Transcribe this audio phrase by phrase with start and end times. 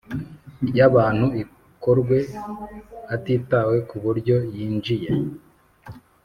[0.69, 2.17] Ry abantu ikorwe
[3.09, 5.09] hatitawe ku buryo yinjiye